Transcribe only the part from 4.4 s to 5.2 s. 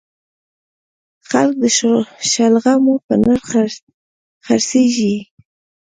خرڅیږي